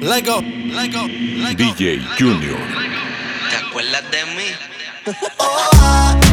Lego, 0.00 0.42
Lego, 0.42 1.08
Lego. 1.08 1.56
DJ 1.56 2.00
Junior. 2.18 2.58
¿Te 3.50 3.56
acuerdas 3.56 4.04
de 4.10 4.24
mí? 4.36 4.44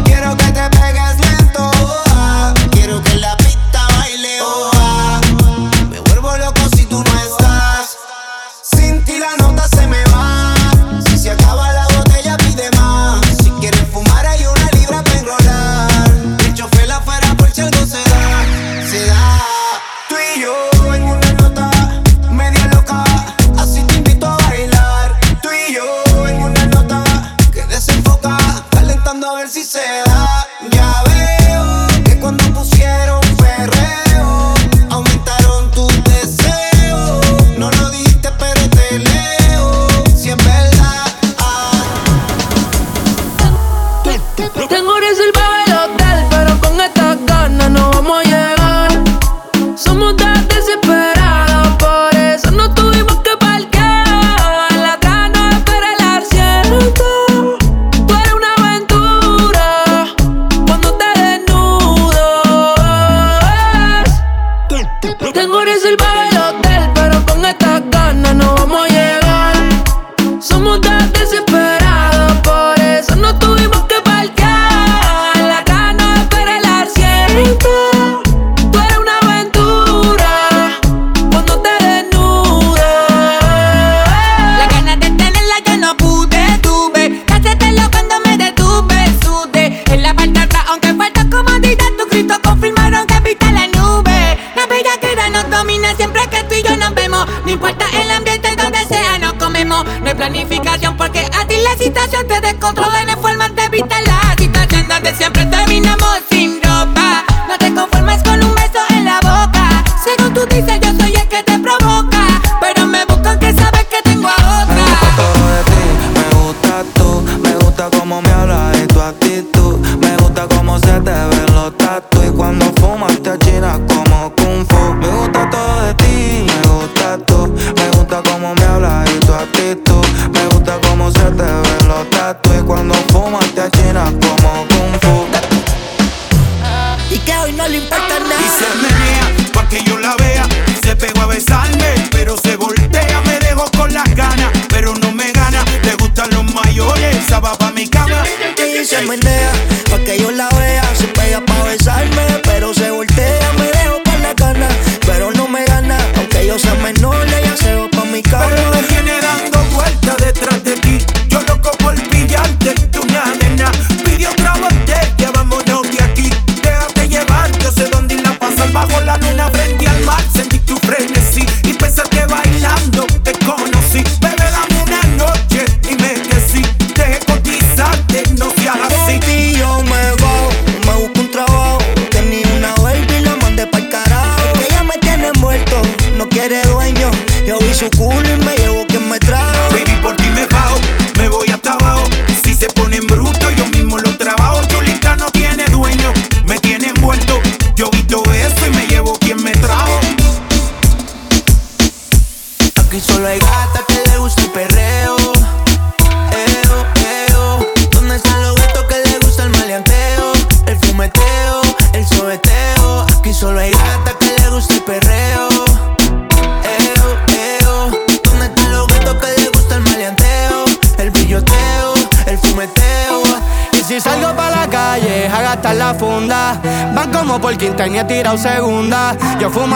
I 123.62 123.78
go 123.88 124.03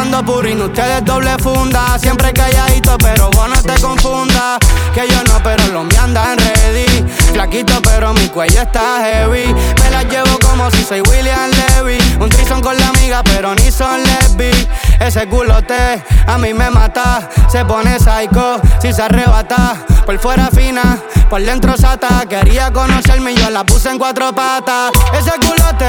fumando 0.08 0.34
purin, 0.34 0.62
ustedes 0.62 1.04
doble 1.04 1.36
funda. 1.40 1.98
Siempre 2.00 2.32
calladito, 2.32 2.98
pero 2.98 3.30
vos 3.32 3.50
no 3.50 3.62
te 3.62 3.80
confundas. 3.82 4.58
Que 4.94 5.08
yo 5.08 5.22
no, 5.24 5.42
pero 5.44 5.68
los 5.68 5.86
me 5.86 5.98
andan 5.98 6.38
ready. 6.38 7.06
Flaquito, 7.34 7.82
pero 7.82 8.14
mi 8.14 8.28
cuello 8.30 8.62
está 8.62 9.00
heavy. 9.02 9.54
Me 9.82 9.92
la 9.92 10.04
llevo 10.04 10.40
como 10.40 10.72
si 10.72 10.84
soy 10.84 11.02
William 11.02 11.52
Levy. 11.52 11.98
Un 12.20 12.30
trison 12.30 12.62
con 12.62 12.78
la 12.78 12.88
amiga, 12.90 13.22
pero 13.24 13.54
ni 13.56 13.72
son 13.72 14.02
lesbi. 14.04 14.52
Ese 15.00 15.28
culote 15.28 16.04
a 16.26 16.38
mí 16.38 16.54
me 16.54 16.70
mata. 16.70 17.30
Se 17.50 17.66
pone 17.66 18.00
psycho 18.00 18.62
si 18.82 18.94
se 18.94 19.02
arrebata. 19.02 19.76
Por 20.06 20.18
fuera 20.20 20.50
fina, 20.52 20.98
por 21.30 21.42
dentro 21.42 21.76
sata. 21.78 22.26
Quería 22.30 22.72
conocerme 22.72 23.34
y 23.34 23.36
yo 23.36 23.50
la 23.50 23.64
puse 23.66 23.90
en 23.90 23.98
cuatro 23.98 24.34
patas. 24.34 24.92
Ese 25.14 25.32
culote 25.32 25.88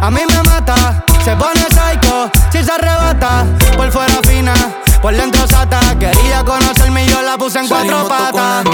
a 0.00 0.10
mí 0.10 0.22
me 0.26 0.42
mata. 0.42 1.04
Se 1.24 1.36
pone 1.36 1.60
psycho 1.60 1.87
si 2.50 2.64
se 2.64 2.72
arrebata, 2.72 3.44
por 3.76 3.90
fuera 3.92 4.18
fina, 4.26 4.54
por 5.00 5.14
dentro 5.14 5.46
sata. 5.46 5.80
Quería 5.98 6.44
conocerme 6.44 7.04
y 7.04 7.08
yo 7.08 7.22
la 7.22 7.36
puse 7.38 7.60
en 7.60 7.68
cuatro 7.68 8.08
patas. 8.08 8.64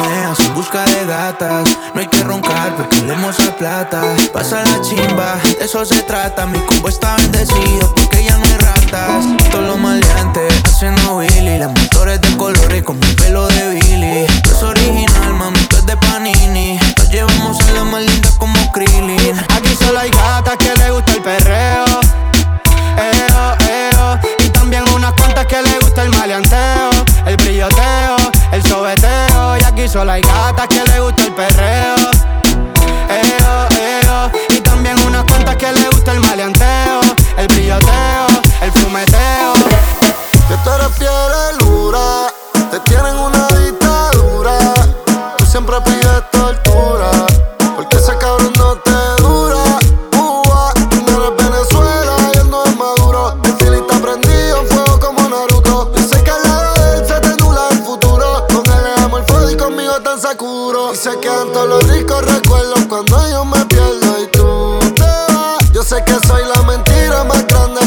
En 0.40 0.54
busca 0.54 0.84
de 0.84 1.06
gatas, 1.06 1.68
no 1.94 2.00
hay 2.00 2.06
que 2.06 2.22
roncar 2.22 2.74
porque 2.76 3.00
olemos 3.00 3.38
a 3.40 3.56
plata. 3.56 4.02
Pasa 4.32 4.62
la 4.62 4.80
chimba, 4.80 5.36
de 5.58 5.64
eso 5.64 5.84
se 5.84 6.02
trata. 6.02 6.46
Mi 6.46 6.58
combo 6.60 6.88
está 6.88 7.16
bendecido 7.16 7.94
porque 7.94 8.24
ya 8.24 8.36
no 8.36 8.44
hay 8.44 8.56
ratas. 8.58 9.24
Todos 9.50 9.66
los 9.66 9.78
maleantes 9.78 10.52
haciendo 10.66 11.18
Billy, 11.18 11.58
las 11.58 11.70
motores 11.70 12.20
de 12.20 12.36
colores 12.36 12.82
con 12.82 12.98
mi 12.98 13.06
pelo 13.14 13.46
de 13.48 13.70
Billy. 13.70 14.26
No 14.46 14.52
es 14.52 14.62
original, 14.62 15.34
mami, 15.34 15.60
tú 15.68 15.76
es 15.76 15.86
de 15.86 15.96
Panini. 15.96 16.78
Nos 16.98 17.10
llevamos 17.10 17.60
a 17.60 17.72
la 17.72 17.84
más 17.84 18.02
linda 18.02 18.28
como 18.38 18.72
Krillin. 18.72 19.38
Aquí 19.56 19.76
solo 19.78 19.98
hay 19.98 20.10
gatas 20.10 20.56
que 20.56 20.74
le 20.76 20.90
gusta 20.90 21.12
el 21.12 21.22
perreo. 21.22 22.23
Solo 29.94 30.10
hay 30.10 30.22
gatas 30.22 30.66
que 30.66 30.82
le 30.86 30.98
gusta 30.98 31.22
el 31.22 31.32
perreo. 31.34 31.94
Eo, 33.08 33.68
eo. 33.78 34.32
Y 34.48 34.60
también 34.60 34.98
unas 35.06 35.22
cuantas 35.22 35.54
que 35.54 35.70
le 35.70 35.88
gusta 35.90 36.10
el 36.10 36.18
maleanteo, 36.18 37.00
el 37.36 37.46
brilloteo, 37.46 38.26
el 38.60 38.72
fumeteo. 38.72 39.54
Yo 40.50 40.56
te 40.64 40.78
refiero 40.78 41.14
a 41.14 41.52
lura, 41.60 42.26
te 42.72 42.80
tienen 42.90 43.14
una 43.14 43.46
dictadura. 43.46 44.58
Tú 45.38 45.46
siempre 45.46 45.80
pides 45.82 46.28
todo 46.32 46.43
Sakuro 60.24 60.94
Y 60.94 60.96
se 60.96 61.20
quedan 61.20 61.52
todos 61.52 61.68
los 61.68 61.86
ricos 61.92 62.24
recuerdos 62.24 62.80
cuando 62.88 63.28
yo 63.28 63.44
me 63.44 63.62
pierdo. 63.66 64.22
Y 64.22 64.26
tú 64.28 64.78
te 64.94 65.02
vas 65.02 65.70
Yo 65.70 65.82
sé 65.82 66.02
que 66.06 66.14
soy 66.26 66.42
la 66.46 66.62
mentira 66.62 67.24
más 67.24 67.46
grande 67.46 67.83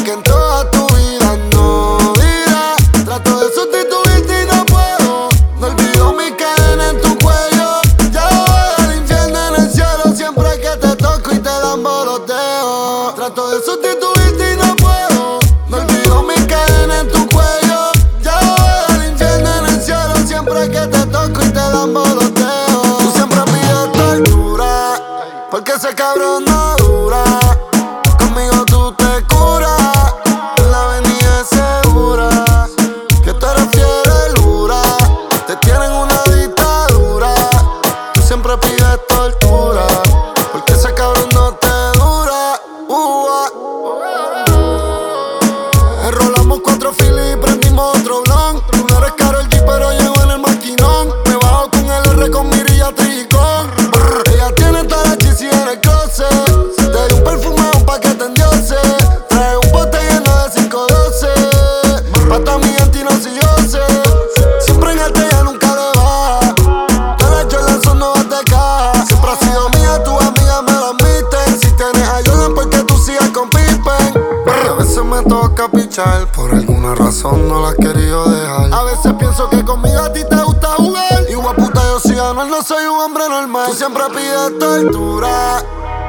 no 82.57 82.63
soy 82.63 82.85
un 82.85 82.99
hombre 82.99 83.29
normal. 83.29 83.67
Tú 83.67 83.73
siempre 83.75 84.03
pides 84.09 84.57
tortura, 84.57 85.63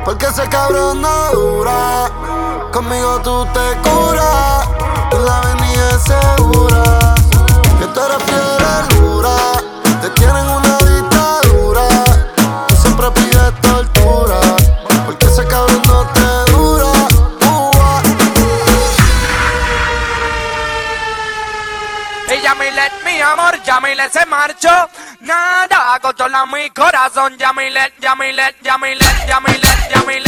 porque 0.04 0.26
ese 0.26 0.48
cabrón 0.48 1.02
no 1.02 1.30
dura. 1.32 2.10
Conmigo 2.72 3.20
tú 3.20 3.46
te 3.52 3.76
curas, 3.86 4.66
en 5.12 5.24
la 5.26 5.38
avenida 5.40 5.90
es 5.90 6.02
segura. 6.04 7.14
Que 7.78 7.86
tú 7.88 8.00
eres 8.00 8.22
fiel 8.24 8.98
dura, 8.98 9.36
te 10.00 10.08
tienen 10.10 10.48
una 10.48 10.78
dictadura. 10.78 11.86
Tú 12.68 12.76
siempre 12.76 13.10
pides 13.10 13.60
tortura, 13.60 14.40
porque 15.04 15.26
ese 15.26 15.46
cabrón 15.46 15.82
no 15.86 16.06
te 16.14 16.52
dura. 16.52 16.92
Ua. 17.44 18.02
Y 22.34 22.40
Yamilet, 22.40 22.92
mi 23.04 23.20
amor, 23.20 23.62
Yamilet 23.62 24.10
se 24.10 24.24
marchó. 24.24 24.67
Controla 26.08 26.46
mi 26.46 26.70
corazón. 26.70 27.36
Yamilet, 27.36 27.92
Yamilet, 28.00 28.56
Yamilet, 28.62 29.28
Yamilet, 29.28 29.90
Yamilet, 29.94 30.27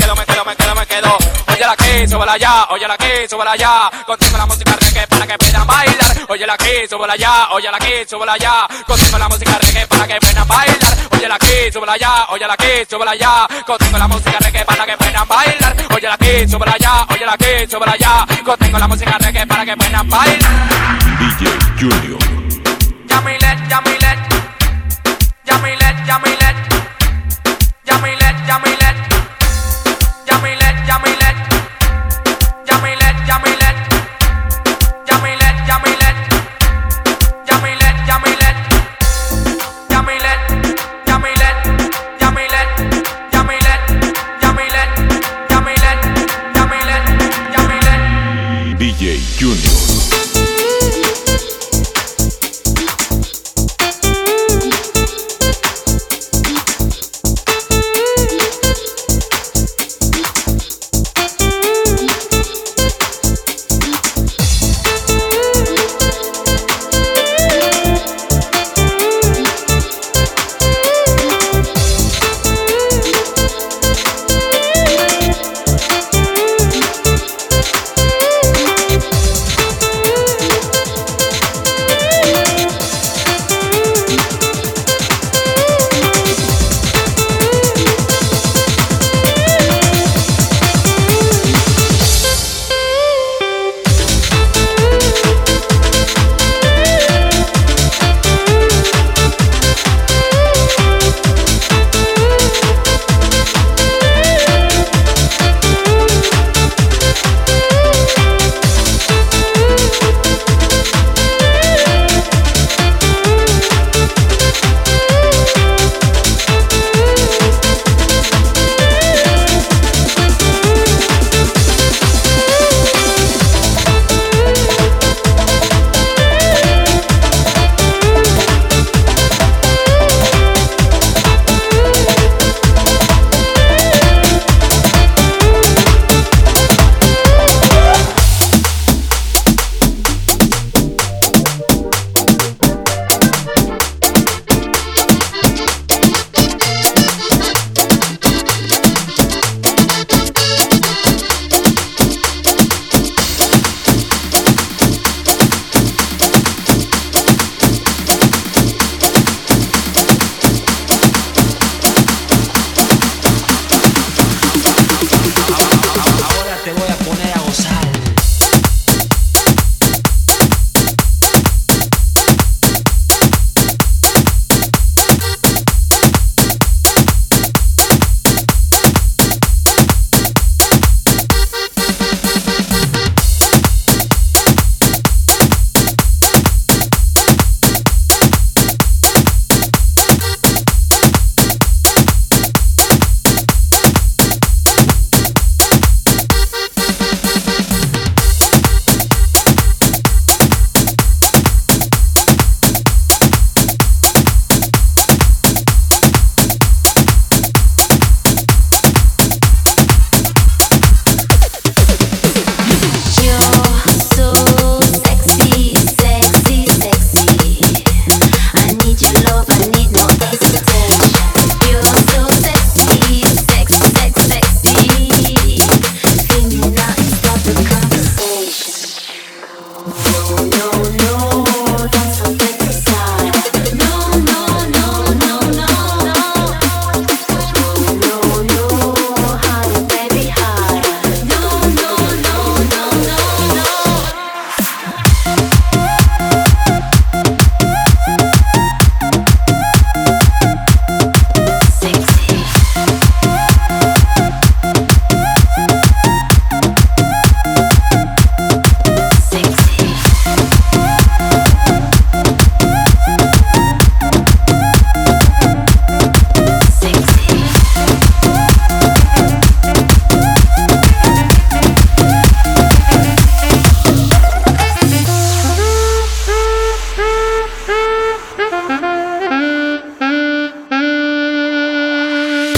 aquí, 2.01 2.09
súbala 2.09 2.33
allá, 2.33 2.67
óyala 2.69 2.93
aquí, 2.95 3.27
súbala 3.29 3.51
allá. 3.51 3.91
Contigo 4.05 4.37
la 4.37 4.45
música 4.45 4.75
reggae 4.75 5.07
para 5.07 5.27
que 5.27 5.37
puedan 5.37 5.67
bailar. 5.67 6.17
Óyala 6.29 6.53
aquí, 6.53 6.87
súbala 6.89 7.13
allá, 7.13 7.47
óyala 7.51 7.77
aquí, 7.77 7.93
súbala 8.07 8.33
allá. 8.33 8.67
Contigo 8.87 9.17
la 9.17 9.29
música 9.29 9.59
reggae 9.59 9.87
para 9.87 10.07
que 10.07 10.19
puedan 10.19 10.47
bailar. 10.47 10.97
Óyala 11.11 11.35
aquí, 11.35 11.71
súbala 11.71 11.93
allá, 11.93 12.25
óyala 12.29 12.53
aquí, 12.53 12.85
súbala 12.89 13.11
allá. 13.11 13.47
Contigo 13.65 13.97
la 13.97 14.07
música 14.07 14.37
reggae 14.39 14.65
para 14.65 14.85
que 14.85 14.97
puedan 14.97 15.27
bailar. 15.27 15.75
Óyala 15.93 16.15
aquí, 16.15 16.47
súbala 16.49 16.73
allá, 16.73 17.05
óyala 17.09 17.33
aquí, 17.33 17.69
súbala 17.69 17.93
allá. 17.93 18.25
Contigo 18.43 18.79
la 18.79 18.87
música 18.87 19.17
reggae 19.19 19.47
para 19.47 19.65
que 19.65 19.77
puedan 19.77 20.09
bailar. 20.09 20.51
DJ 21.19 21.47
Junior. 21.79 22.20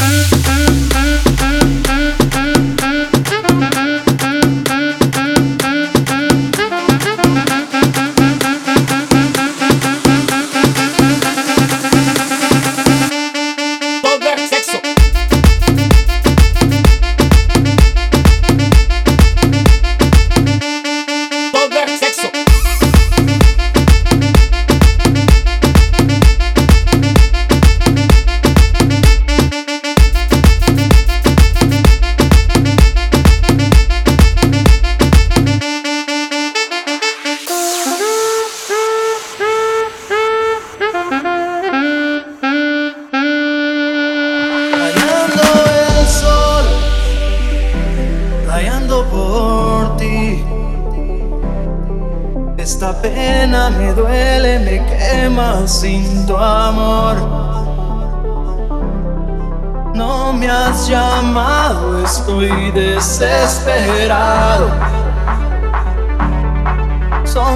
Música 0.04 0.53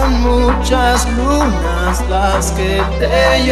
muchas 0.07 1.07
lunas 1.13 2.03
las 2.09 2.51
que 2.51 2.81
te 2.99 3.05
he 3.05 3.45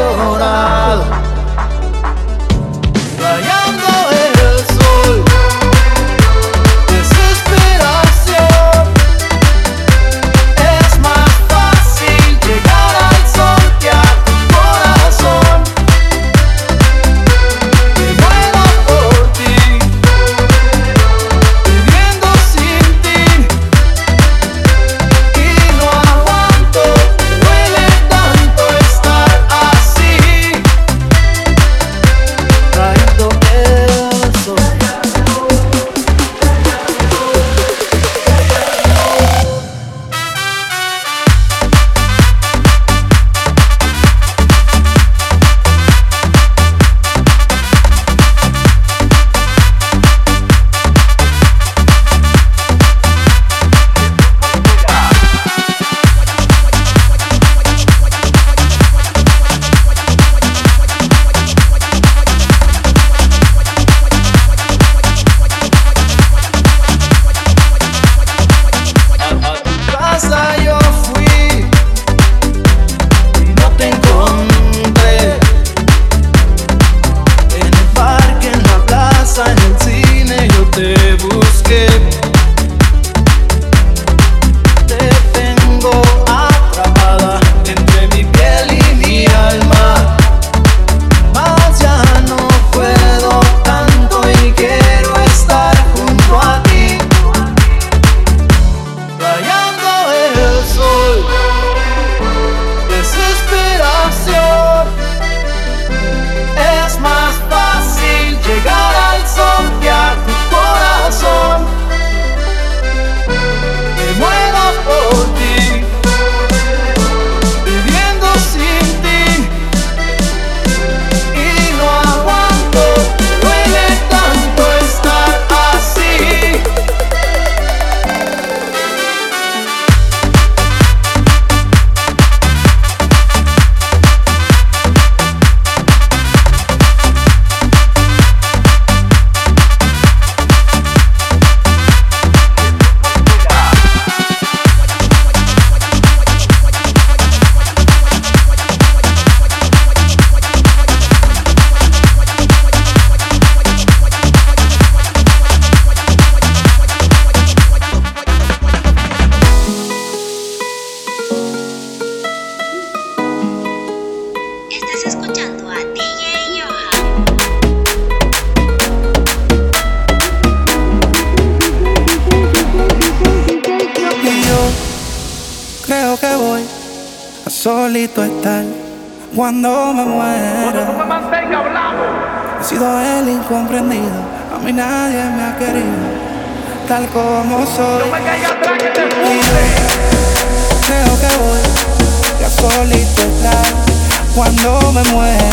cuando 194.35 194.91
me 194.91 195.03
muera. 195.11 195.49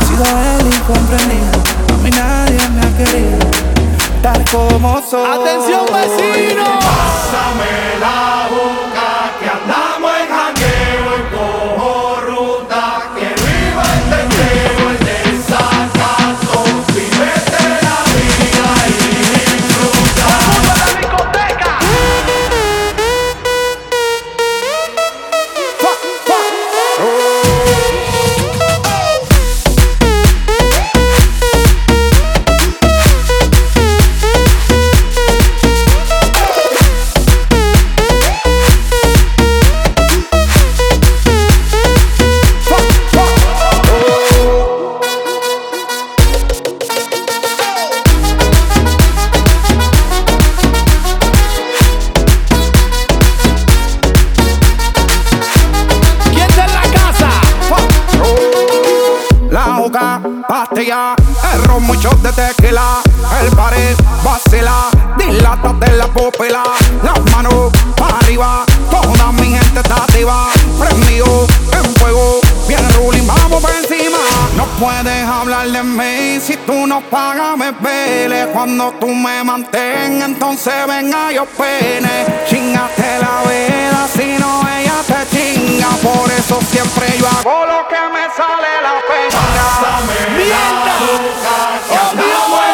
He 0.00 0.04
sido 0.06 0.24
el 0.24 0.66
incomprendido, 0.66 1.62
a 1.88 1.96
mí 2.02 2.10
nadie 2.10 2.58
me 2.70 2.80
ha 2.80 2.96
querido. 2.96 3.38
Tal 4.20 4.44
como 4.50 5.00
soy. 5.08 5.24
¡Atención, 5.24 5.86
vecino! 5.86 6.64
Pásame 6.80 8.00
la 8.00 8.48
boca. 8.50 8.93
las 67.02 67.32
manos 67.32 67.72
para 67.96 68.18
arriba, 68.18 68.64
toda 68.90 69.32
mi 69.32 69.50
gente 69.50 69.80
está 69.80 69.96
activa, 69.96 70.48
prendido 70.78 71.46
en 71.72 71.94
fuego, 71.96 72.40
viene 72.66 72.88
ruling, 72.94 73.26
vamos 73.26 73.62
para 73.62 73.78
encima. 73.78 74.18
No 74.56 74.64
puedes 74.78 75.26
hablar 75.26 75.68
de 75.68 75.82
mí 75.82 76.40
si 76.40 76.56
tú 76.58 76.86
no 76.86 77.00
pagas 77.02 77.56
me 77.56 77.72
pele. 77.72 78.46
Cuando 78.52 78.92
tú 79.00 79.08
me 79.08 79.42
mantengas, 79.42 80.28
entonces 80.28 80.74
venga 80.86 81.32
yo 81.32 81.44
pene. 81.46 82.44
Chingate 82.48 83.18
la 83.18 83.42
vela, 83.48 84.06
si 84.14 84.38
no 84.38 84.62
ella 84.78 84.94
te 85.06 85.36
chinga. 85.36 85.88
Por 86.02 86.30
eso 86.30 86.58
siempre 86.70 87.18
yo 87.18 87.26
hago 87.26 87.66
lo 87.66 87.88
que 87.88 88.00
me 88.14 88.24
sale 88.36 88.72
la 88.82 88.94
pena. 89.08 89.40
Pásame 89.80 90.44
La 90.48 90.94
boca, 91.00 92.73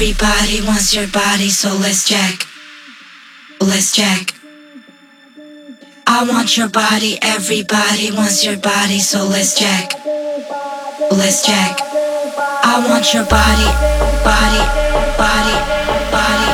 everybody 0.00 0.66
wants 0.66 0.94
your 0.94 1.06
body, 1.08 1.50
so 1.50 1.68
let's 1.76 2.08
jack. 2.08 2.46
Let's 3.60 3.92
jack. 3.94 4.32
I 6.06 6.24
want 6.26 6.56
your 6.56 6.70
body, 6.70 7.18
everybody 7.20 8.10
wants 8.10 8.42
your 8.42 8.56
body, 8.56 8.98
so 8.98 9.28
let's 9.28 9.60
jack. 9.60 9.92
Let's 11.10 11.44
jack. 11.46 11.80
I 12.64 12.82
want 12.88 13.12
your 13.12 13.26
body, 13.26 13.68
body, 14.24 14.64
body, 15.20 15.56
body, 16.08 16.10
body, 16.16 16.49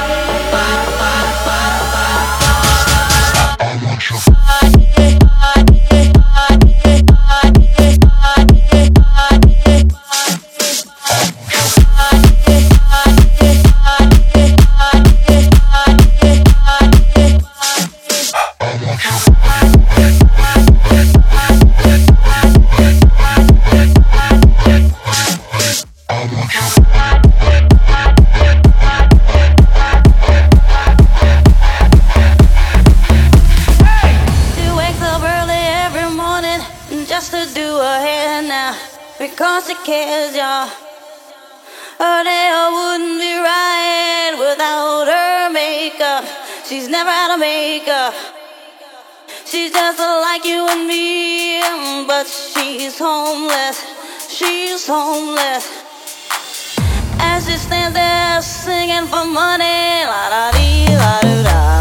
because 39.57 39.69
she 39.69 39.87
cares, 39.87 40.37
y'all. 40.37 40.69
Oh, 41.99 42.05
her 42.05 42.25
nail 42.25 42.66
wouldn't 42.77 43.19
be 43.19 43.33
right 43.40 44.35
without 44.38 45.07
her 45.07 45.51
makeup. 45.51 46.25
She's 46.66 46.88
never 46.88 47.09
out 47.09 47.31
of 47.33 47.40
makeup. 47.40 48.12
She's 49.47 49.73
just 49.73 49.99
like 49.99 50.45
you 50.45 50.66
and 50.69 50.87
me, 50.87 51.61
but 52.07 52.27
she's 52.27 52.99
homeless. 52.99 53.81
She's 54.29 54.87
homeless. 54.87 55.64
As 57.19 57.47
she 57.47 57.57
stands 57.57 57.95
there 57.95 58.42
singing 58.42 59.07
for 59.07 59.25
money, 59.25 60.05
la 60.05 60.29
da 60.29 60.53
dee, 60.53 60.87
la 60.88 61.21
da 61.21 61.75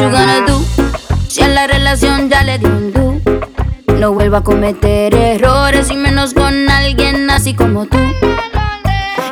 you 0.00 0.10
gonna 0.10 0.46
do? 0.46 0.64
Si 1.28 1.42
a 1.42 1.48
la 1.48 1.66
relación 1.66 2.30
ya 2.30 2.42
le 2.42 2.58
di 2.58 2.64
un 2.64 2.92
do. 2.92 3.20
No 3.98 4.12
vuelvo 4.12 4.36
a 4.36 4.42
cometer 4.42 5.14
errores 5.14 5.90
y 5.90 5.96
menos 5.96 6.32
con 6.32 6.70
alguien 6.70 7.28
así 7.30 7.52
como 7.54 7.86
tú. 7.86 7.98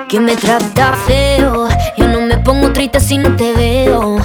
Que 0.09 0.21
me 0.21 0.37
trata 0.37 0.93
feo. 1.07 1.69
Yo 1.97 2.09
no 2.09 2.21
me 2.21 2.37
pongo 2.39 2.71
triste 2.73 3.01
si 3.01 3.17
no 3.17 3.35
te 3.37 3.53
veo. 3.55 4.19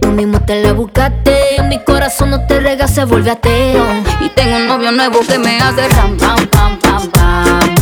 Tú 0.00 0.08
mismo 0.08 0.40
te 0.40 0.62
la 0.62 0.72
buscaste. 0.72 1.62
Mi 1.68 1.78
corazón 1.84 2.30
no 2.30 2.46
te 2.46 2.58
rega, 2.60 2.88
se 2.88 3.04
vuelve 3.04 3.30
ateo. 3.30 3.84
Y 4.20 4.30
tengo 4.30 4.56
un 4.56 4.66
novio 4.66 4.92
nuevo 4.92 5.20
que 5.20 5.38
me 5.38 5.60
hace 5.60 5.88
ram, 5.88 6.16
pam, 6.16 6.46
pam, 6.46 6.78
pam, 6.78 7.10
pam. 7.10 7.74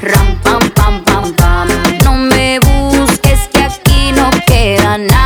Ram, 0.00 0.40
pam, 0.42 0.70
pam, 0.70 1.04
pam, 1.04 1.32
pam. 1.34 1.68
No 2.02 2.14
me 2.14 2.60
busques 2.60 3.48
que 3.52 3.62
aquí 3.62 4.12
no 4.12 4.30
queda 4.46 4.96
nada 4.96 5.25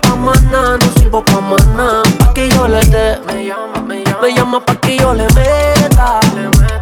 pa' 0.00 0.16
nada, 0.50 0.78
no 0.78 0.92
sirvo 0.98 1.24
pa' 1.24 1.40
nada. 1.76 2.02
Pa' 2.18 2.32
que 2.34 2.48
yo 2.48 2.68
le 2.68 2.80
dé. 2.86 3.18
Me 3.26 3.46
llama, 3.46 3.80
me 3.86 4.04
llama. 4.04 4.20
Me 4.22 4.34
llama 4.34 4.60
pa' 4.64 4.74
que 4.76 4.96
yo 4.98 5.14
le 5.14 5.26
meta. 5.34 6.20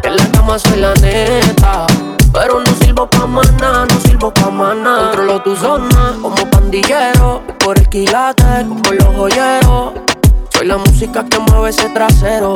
Que 0.01 0.09
la 0.09 0.31
cama 0.31 0.59
soy 0.59 0.79
la 0.79 0.93
neta. 0.95 1.87
Pero 2.33 2.59
no 2.59 2.71
sirvo 2.81 3.07
pa' 3.07 3.27
nada, 3.59 3.85
no 3.85 3.99
sirvo 4.01 4.31
pa' 4.33 4.51
nada. 4.51 5.07
Controlo 5.07 5.41
tu 5.41 5.55
zona 5.55 6.15
como 6.21 6.49
pandillero. 6.49 7.41
Por 7.59 7.77
el 7.77 7.89
quilate, 7.89 8.65
como 8.67 8.91
los 8.91 9.15
joyeros. 9.15 9.93
Soy 10.49 10.67
la 10.67 10.77
música 10.77 11.25
que 11.25 11.39
mueve 11.39 11.69
ese 11.69 11.89
trasero. 11.89 12.53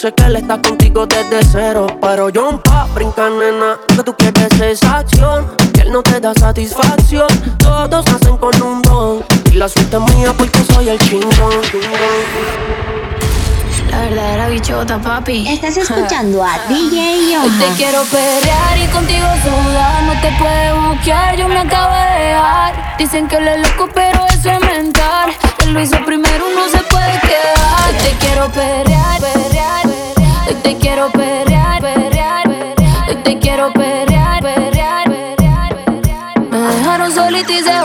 Yo 0.00 0.08
sé 0.08 0.14
que 0.14 0.24
él 0.24 0.36
está 0.36 0.58
contigo 0.62 1.06
desde 1.06 1.44
cero. 1.52 1.86
Pero 2.00 2.30
yo 2.30 2.58
pa' 2.62 2.86
brincar, 2.94 3.32
nena. 3.32 3.76
Que 3.94 4.02
tú 4.02 4.14
quieres 4.16 4.58
esa 4.58 5.00
acción. 5.00 5.46
Que 5.74 5.82
él 5.82 5.92
no 5.92 6.02
te 6.02 6.18
da 6.18 6.32
satisfacción. 6.32 7.28
Todos 7.58 8.06
nacen 8.06 8.38
con 8.38 8.62
un 8.62 8.80
don. 8.80 9.22
Y 9.52 9.56
la 9.56 9.68
suerte 9.68 9.98
es 9.98 10.14
mía 10.14 10.32
porque 10.38 10.64
soy 10.72 10.88
el 10.88 10.98
chingón. 11.00 11.52
La 13.90 14.00
verdadera 14.00 14.48
bichota, 14.48 14.98
papi. 14.98 15.46
Estás 15.46 15.76
escuchando 15.76 16.42
a 16.42 16.58
DJ 16.70 17.36
Hoy 17.36 17.50
te 17.58 17.66
quiero 17.76 18.02
perrear 18.04 18.78
y 18.82 18.86
contigo 18.86 19.26
sudar. 19.44 20.02
No 20.04 20.18
te 20.22 20.32
puedes 20.38 20.82
buquear, 20.82 21.36
yo 21.36 21.46
me 21.46 21.58
acabo 21.58 21.94
de 21.94 22.24
dejar. 22.24 22.96
Dicen 22.96 23.28
que 23.28 23.36
él 23.36 23.48
es 23.48 23.68
loco, 23.68 23.86
pero 23.94 24.26
eso 24.28 24.50
es 24.50 24.60
mental. 24.60 25.30
Él 25.58 25.74
lo 25.74 25.82
hizo 25.82 26.02
primero, 26.06 26.46
no 26.54 26.70
se 26.70 26.78
puede 26.84 27.20
quedar. 27.20 27.92
Te 28.02 28.16
quiero 28.24 28.48
perrear, 28.48 29.20
perrear, 29.20 29.34
perrear. 29.34 29.59
Hoy 30.50 30.56
te 30.64 30.76
quiero 30.78 31.08
perrear, 31.12 31.80
perrear, 31.80 32.42
perrear. 32.42 33.08
Hoy 33.08 33.14
te 33.22 33.38
quiero 33.38 33.72
perrear. 33.72 34.20
Me 36.50 36.58
dejaron 36.58 37.14
solita 37.14 37.52
y 37.52 37.62
se 37.62 37.80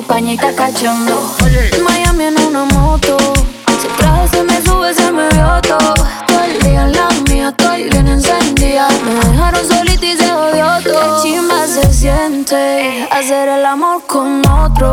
España 0.00 0.32
y 0.32 0.36
cachando. 0.38 1.36
Miami 1.84 2.24
en 2.24 2.38
una 2.46 2.64
moto. 2.64 3.18
Su 3.82 3.88
traje 3.98 4.28
se 4.28 4.42
me 4.42 4.62
sube, 4.62 4.94
se 4.94 5.12
me 5.12 5.28
roto. 5.30 5.76
Todo 6.26 6.42
el 6.44 6.58
día 6.60 6.86
en 6.86 6.92
la 6.92 7.08
mía, 7.28 7.48
estoy 7.50 7.84
bien 7.90 8.08
encendida. 8.08 8.88
Me 9.04 9.14
dejaron 9.30 9.68
solita 9.68 10.06
y 10.06 10.16
se 10.16 10.28
jodió 10.28 10.66
todo. 10.82 11.22
Qué 11.22 11.28
chimba 11.28 11.66
se 11.66 11.92
siente 11.92 13.06
hacer 13.10 13.48
el 13.48 13.66
amor 13.66 14.02
con 14.06 14.42
otro. 14.48 14.90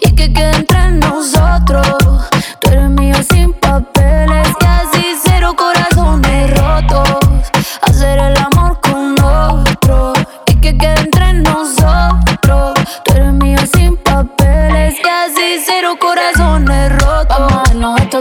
Y 0.00 0.12
que 0.12 0.32
quede 0.32 0.52
entre 0.52 0.92
nosotros. 0.92 2.09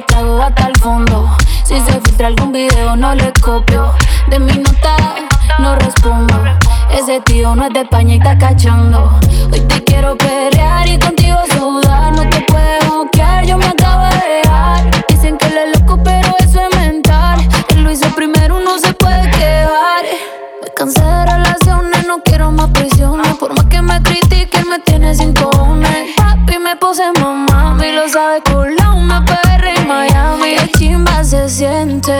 Tragos 0.05 0.41
hasta 0.41 0.67
el 0.67 0.75
fondo. 0.77 1.29
Si 1.63 1.79
se 1.79 1.91
filtra 2.01 2.27
algún 2.27 2.51
video, 2.51 2.95
no 2.95 3.15
le 3.15 3.31
copio. 3.41 3.93
De 4.29 4.39
mi 4.39 4.53
nota 4.53 4.95
no 5.59 5.75
respondo. 5.75 6.35
Ese 6.91 7.19
tío 7.21 7.55
no 7.55 7.65
es 7.65 7.73
de 7.73 7.81
España 7.81 8.15
y 8.15 8.17
está 8.17 8.37
cachando. 8.37 9.19
Hoy 9.51 9.59
te 9.61 9.83
quiero 9.83 10.17
pelear 10.17 10.87
y 10.87 10.99
contigo 10.99 11.37
sudar. 11.57 12.13
No 12.13 12.27
te 12.29 12.41
puedes 12.41 12.89
bloquear, 12.89 13.45
yo 13.45 13.57
me 13.57 13.65
acabo 13.65 14.03
de 14.05 14.41
dejar. 14.41 15.05
Dicen 15.09 15.37
que 15.37 15.47
él 15.47 15.57
es 15.57 15.79
loco, 15.79 15.99
pero 16.03 16.33
eso 16.39 16.61
es 16.69 16.77
mental. 16.77 17.39
Él 17.69 17.83
lo 17.83 17.91
hizo 17.91 18.09
primero, 18.15 18.59
no 18.59 18.77
se 18.79 18.93
puede 18.93 19.29
quedar. 19.31 20.03
Me 20.61 20.69
cansé 20.75 21.01
de 21.01 21.25
relaciones, 21.25 22.07
no 22.07 22.21
quiero 22.23 22.51
más 22.51 22.69
prisiones. 22.69 23.35
Por 23.37 23.55
más 23.55 23.65
que 23.65 23.81
me 23.81 24.01
critiquen, 24.01 24.69
me 24.69 24.79
tiene 24.79 25.15
sin 25.15 25.33
cojones. 25.33 26.15
Papi, 26.15 26.57
me 26.59 26.75
puse 26.75 27.03
mamá, 27.19 27.77
y 27.83 27.91
lo 27.91 28.07
sabe 28.07 28.41
una 28.95 29.23
PR 29.25 29.67
en 29.67 29.68
Miami. 29.89 30.55
Qué 30.55 30.71
chimba 30.77 31.23
se 31.23 31.49
siente. 31.49 32.13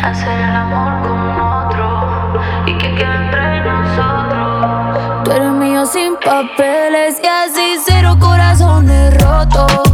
Hacer 0.00 0.38
el 0.38 0.54
amor 0.54 1.02
con 1.02 1.18
otro 1.40 2.40
y 2.66 2.78
que 2.78 2.94
quede 2.94 3.16
entre 3.16 3.64
nosotros. 3.64 5.24
Tú 5.24 5.32
eres 5.32 5.50
mío 5.50 5.84
sin 5.86 6.14
papeles 6.24 7.16
y 7.20 7.26
así 7.26 7.78
cero 7.84 8.16
corazones 8.20 9.12
rotos. 9.20 9.85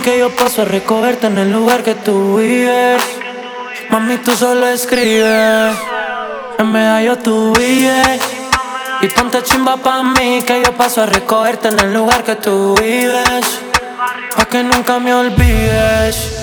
Que 0.00 0.18
yo 0.18 0.30
paso 0.30 0.62
a 0.62 0.64
recogerte 0.64 1.26
en 1.26 1.38
el 1.38 1.52
lugar 1.52 1.82
que 1.82 1.94
tú 1.94 2.36
vives. 2.36 3.02
Mami, 3.90 4.16
tú 4.18 4.32
solo 4.32 4.68
escribes, 4.68 5.76
en 6.58 6.72
medallo 6.72 7.18
tú 7.18 7.52
vives. 7.52 8.20
Y 9.02 9.08
ponte 9.08 9.42
chimba 9.42 9.76
pa' 9.76 10.02
mí 10.02 10.42
que 10.46 10.62
yo 10.64 10.72
paso 10.72 11.02
a 11.02 11.06
recogerte 11.06 11.68
en 11.68 11.80
el 11.80 11.92
lugar 11.92 12.22
que 12.22 12.36
tú 12.36 12.74
vives. 12.80 13.60
Pa' 14.36 14.44
que 14.46 14.62
nunca 14.62 14.98
me 14.98 15.12
olvides. 15.12 16.42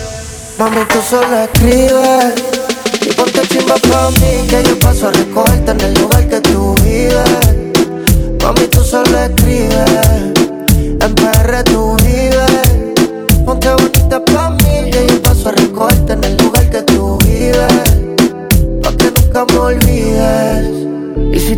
Mami, 0.59 0.83
tú 0.89 0.99
solo 1.09 1.39
escribes 1.39 2.33
Y 3.01 3.13
ponte 3.13 3.47
chimba 3.47 3.75
pa' 3.75 4.09
mí 4.19 4.45
Que 4.49 4.61
yo 4.61 4.77
paso 4.77 5.07
a 5.07 5.11
recogerte 5.11 5.71
en 5.71 5.79
el 5.79 5.93
lugar 5.93 6.27
que 6.27 6.41
tú 6.41 6.75
vives 6.83 7.23
Mami, 8.43 8.67
tú 8.67 8.83
solo 8.83 9.17
escribes 9.17 9.89
En 10.99 11.15
PR 11.15 11.63
tú 11.63 11.95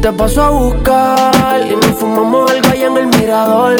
te 0.01 0.11
paso 0.13 0.41
a 0.41 0.49
buscar 0.49 1.61
y 1.63 1.75
nos 1.75 1.97
fumamos 1.97 2.49
algo 2.49 2.69
allá 2.69 2.87
en 2.87 2.97
el 2.97 3.07
mirador. 3.07 3.75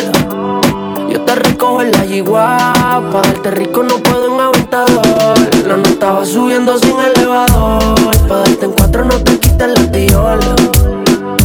Yo 1.09 1.21
te 1.21 1.35
recojo 1.35 1.81
en 1.81 1.91
la 1.91 2.05
yigua, 2.05 2.73
pa' 3.11 3.21
darte 3.21 3.49
rico 3.49 3.81
no 3.81 3.97
puedo 3.97 4.31
en 4.31 4.39
aventador. 4.39 5.67
La 5.67 5.77
nota 5.77 6.11
va 6.11 6.25
subiendo 6.25 6.77
sin 6.77 6.95
elevador, 6.99 7.95
pa' 8.27 8.35
darte 8.35 8.65
en 8.65 8.71
cuatro 8.73 9.05
no 9.05 9.15
te 9.15 9.39
quites 9.39 9.67
la 9.67 9.91
tiola. 9.91 10.55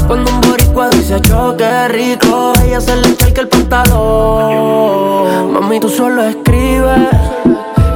Cuando 0.07 0.31
un 0.31 0.41
boricua 0.43 0.91
dice 0.91 1.23
yo 1.23 1.57
qué 1.57 1.89
rico, 1.89 2.53
ella 2.63 2.81
se 2.81 2.97
le 2.97 3.09
echa 3.09 3.41
el 3.41 3.49
pantalón. 3.49 5.55
Mami, 5.55 5.81
tú 5.81 5.89
solo 5.89 6.23
escribes 6.23 7.09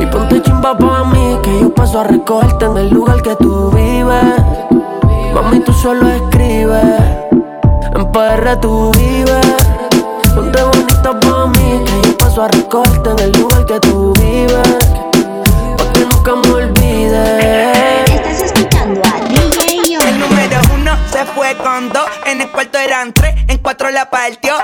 y 0.00 0.06
ponte 0.06 0.40
chimba 0.40 0.78
pa' 0.78 1.04
mí, 1.04 1.36
que 1.42 1.60
yo 1.60 1.74
paso 1.74 2.00
a 2.00 2.04
recogerte 2.04 2.64
en 2.64 2.78
el 2.78 2.88
lugar 2.88 3.20
que 3.20 3.36
tú 3.36 3.70
vives. 3.70 4.34
Mami, 5.34 5.60
tú 5.60 5.72
solo 5.72 6.08
escribes, 6.08 6.39
en 6.62 8.12
PR 8.12 8.60
tú 8.60 8.92
vives. 8.92 9.46
Ponte 10.34 10.62
bonita 10.62 11.18
pa' 11.20 11.46
mí, 11.46 11.84
que 11.86 12.08
yo 12.08 12.18
paso 12.18 12.42
a 12.42 12.48
recogerte 12.48 13.10
en 13.10 13.18
el 13.18 13.32
lugar 13.32 13.64
que 13.64 13.80
tú 13.80 14.12
vives. 14.20 14.78
Pa' 15.78 15.92
que 15.92 16.00
nunca 16.00 16.36
me 16.36 16.54
olvides. 16.54 18.10
Estás 18.10 18.42
escuchando 18.42 19.00
a 19.04 19.20
DJ 19.28 19.90
Yo. 19.90 20.00
El 20.00 20.18
número 20.18 20.60
uno 20.74 20.92
se 21.10 21.24
fue 21.24 21.56
con 21.56 21.88
dos, 21.88 22.06
en 22.26 22.42
el 22.42 22.50
cuarto 22.50 22.78
eran 22.78 23.14
tres, 23.14 23.34
en 23.48 23.58
cuatro 23.58 23.90
la 23.90 24.10
partió. 24.10 24.54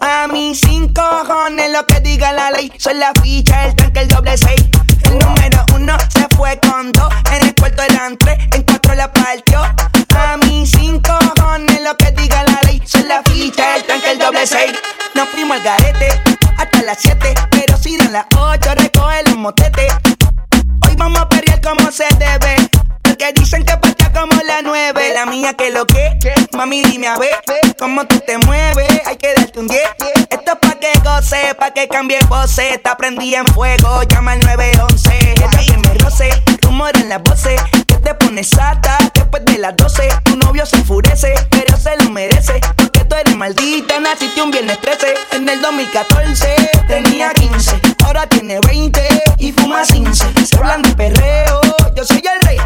A 0.00 0.26
mí 0.26 0.54
cinco 0.56 1.02
cojones 1.22 1.70
lo 1.72 1.86
que 1.86 2.00
diga 2.00 2.32
la 2.32 2.50
ley, 2.50 2.72
son 2.78 2.98
la 2.98 3.12
ficha, 3.22 3.66
el 3.66 3.76
tanque, 3.76 4.00
el 4.00 4.08
doble 4.08 4.36
seis. 4.36 4.64
El 5.04 5.18
número 5.20 5.64
uno 5.76 5.96
se 6.08 6.26
fue 6.36 6.58
con 6.58 6.90
dos, 6.90 7.12
en 7.32 7.46
el 7.46 7.54
cuarto 7.54 7.82
eran 7.82 8.16
tres, 8.18 8.38
en 8.52 8.63
hasta 15.66 16.82
las 16.82 16.98
siete, 16.98 17.32
pero 17.50 17.78
si 17.78 17.96
dan 17.96 18.12
las 18.12 18.26
ocho 18.36 18.74
recoge 18.74 19.22
los 19.24 19.36
motetes. 19.36 19.92
Hoy 20.86 20.94
vamos 20.96 21.20
a 21.20 21.28
perrear 21.28 21.60
como 21.62 21.90
se 21.90 22.04
debe. 22.18 22.56
Porque 23.02 23.32
dicen 23.34 23.64
que 23.64 23.74
patea 23.76 24.12
como 24.12 24.34
la 24.42 24.60
nueve. 24.62 25.12
La 25.14 25.24
mía 25.24 25.54
que 25.54 25.70
lo 25.70 25.86
que. 25.86 26.18
Mami, 26.52 26.82
dime 26.82 27.08
a 27.08 27.16
ver 27.16 27.34
cómo 27.78 28.06
tú 28.06 28.20
te 28.26 28.36
mueves. 28.38 28.88
Hay 29.06 29.16
que 29.16 29.32
darte 29.34 29.58
un 29.58 29.68
10. 29.68 29.82
Esto 30.30 30.52
es 30.52 30.58
pa' 30.58 30.78
que 30.78 30.92
goce, 31.02 31.54
pa' 31.54 31.70
que 31.70 31.88
cambie 31.88 32.18
voces. 32.28 32.74
Está 32.74 32.96
prendida 32.96 33.38
en 33.38 33.46
fuego, 33.46 34.02
llama 34.02 34.32
al 34.32 34.40
911. 34.40 35.18
Ella 35.30 35.48
que 35.48 35.78
me 35.78 35.94
roce, 35.94 36.28
rumor 36.60 36.94
en 36.96 37.08
las 37.08 37.22
voces. 37.22 37.60
Te 38.04 38.14
pones 38.14 38.50
sata, 38.50 38.98
Después 39.14 39.44
de 39.46 39.58
las 39.58 39.76
12, 39.76 40.08
tu 40.24 40.36
novio 40.36 40.66
se 40.66 40.76
enfurece, 40.76 41.34
pero 41.50 41.76
se 41.76 41.96
lo 41.96 42.10
merece. 42.10 42.60
Porque 42.76 43.04
tú 43.04 43.16
eres 43.16 43.34
maldita, 43.36 43.98
naciste 43.98 44.42
un 44.42 44.50
viernes 44.50 44.78
13. 44.80 45.14
En 45.32 45.48
el 45.48 45.60
2014 45.60 46.54
tenía 46.86 47.32
15, 47.32 47.80
ahora 48.04 48.26
tiene 48.28 48.60
20 48.60 49.00
y 49.38 49.52
fuma 49.52 49.82
15. 49.82 50.46
Se 50.46 50.56
hablan 50.56 50.82
de 50.82 50.90
perreo, 50.94 51.60
yo 51.96 52.04
soy 52.04 52.18
el 52.18 52.46
rey. 52.46 52.58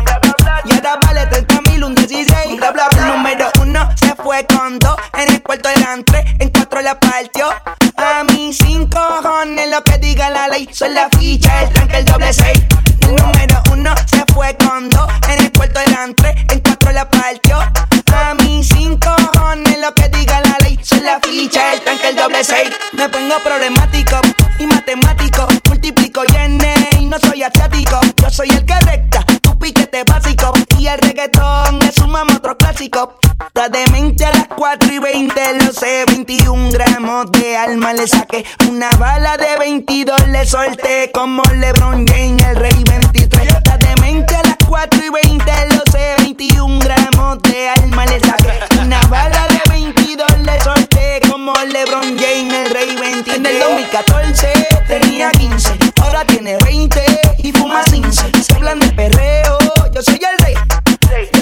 Y 0.64 0.72
ahora 0.74 0.99
vale 1.07 1.26
30 1.26 1.61
mil, 1.70 1.84
un 1.84 1.95
16. 1.95 2.57
Bla, 2.57 2.72
bla, 2.72 2.89
bla. 2.91 3.03
El 3.03 3.07
número 3.16 3.51
uno 3.62 3.89
se 3.97 4.14
fue 4.16 4.45
con 4.47 4.78
dos, 4.78 4.97
en 5.16 5.34
el 5.34 5.43
cuarto 5.43 5.68
eran 5.68 6.05
tres, 6.05 6.24
en 6.41 6.51
cuatro 6.51 6.80
la 6.82 6.99
partió. 6.99 7.49
A 7.97 8.24
mí 8.24 8.53
cinco 8.53 8.99
cojones 9.22 9.70
lo 9.70 9.82
que 9.84 9.99
diga 9.99 10.30
la 10.30 10.49
ley, 10.49 10.68
son 10.72 10.95
la 10.95 11.09
ficha, 11.18 11.62
el 11.62 11.72
tranque, 11.72 11.97
el 11.99 12.05
doble 12.05 12.32
seis. 12.32 12.61
El 13.01 13.14
número 13.16 13.62
uno 13.72 13.95
se 14.07 14.22
fue 14.34 14.55
con 14.57 14.89
dos, 14.91 15.09
en 15.29 15.45
el 15.45 15.53
cuarto 15.53 15.81
eran 15.81 16.14
tres, 16.14 16.35
en 16.51 16.61
cuatro 16.61 16.93
la 16.93 17.09
partió. 17.09 17.59
A 17.59 18.35
mí 18.35 18.62
cinco 18.64 19.14
cojones 19.33 19.79
lo 19.81 19.95
que 19.95 20.09
diga 20.09 20.41
la 20.41 20.57
ley, 20.62 20.79
son 20.83 21.05
la 21.05 21.20
ficha, 21.20 21.74
el 21.74 21.81
tranque, 21.81 22.09
el 22.09 22.16
doble 22.16 22.43
seis. 22.43 22.70
Me 22.93 23.09
pongo 23.09 23.37
problemático 23.45 24.20
y 24.59 24.66
matemático, 24.66 25.47
multiplico 25.68 26.22
y 26.33 26.37
N 26.37 26.74
y 27.01 27.07
no 27.07 27.18
soy 27.18 27.43
asiático. 27.43 28.01
Yo 28.20 28.31
soy 28.31 28.49
el 28.49 28.64
que 28.64 28.79
recta, 28.81 29.24
tu 29.43 29.59
piquete 29.59 30.05
básico 30.05 30.53
y 30.79 30.87
el 30.87 30.99
reggaetón 30.99 31.83
es 31.83 31.99
un 31.99 32.14
otro 32.16 32.57
clásico. 32.57 33.18
La 33.55 33.68
demente 33.68 34.24
a 34.24 34.31
las 34.31 34.49
4 34.57 34.93
y 34.93 34.99
20, 34.99 35.64
lo 35.64 35.72
sé, 35.72 36.05
21 36.07 36.70
gramos 36.70 37.31
de 37.33 37.57
alma 37.57 37.93
le 37.93 38.07
saqué. 38.07 38.45
Una 38.68 38.91
bala 38.99 39.37
de 39.37 39.57
22 39.59 40.29
le 40.29 40.47
solté 40.47 41.11
como 41.12 41.43
LeBron 41.45 42.07
James, 42.07 42.43
el 42.45 42.57
rey 42.57 42.85
23. 42.85 43.47
La 43.66 43.76
demente 43.79 44.35
a 44.35 44.47
4 44.69 45.01
y 45.03 45.09
20, 45.09 45.45
lo 45.77 45.83
sé, 45.91 46.14
21 46.19 46.79
gramos 46.81 47.41
de 47.43 47.71
alma 47.71 48.05
le 48.05 48.21
saqué. 48.21 48.53
Una 48.83 49.01
bala 49.07 49.47
de 49.49 49.62
22 49.71 50.27
le 50.41 50.61
solté 50.61 51.21
como 51.31 51.55
LeBron 51.55 52.19
James, 52.19 52.53
el 52.53 52.71
rey 52.75 52.95
23. 52.95 53.37
En 53.39 53.47
el 53.47 53.59
2014 53.61 54.53
tenía 54.87 55.31
15, 55.31 55.71
ahora 56.03 56.23
tiene 56.27 56.59
20 56.59 57.03
y 57.39 57.53
fuma 57.53 57.83
15. 57.83 58.43
Se 58.43 58.55
hablan 58.55 58.79
de 58.79 58.91
perreo, 58.91 59.59
yo 59.91 60.03
soy 60.03 60.21
el 60.31 60.38